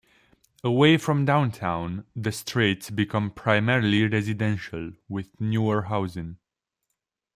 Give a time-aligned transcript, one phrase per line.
[0.63, 6.37] Away from downtown, the streets become primarily residential, with newer housing.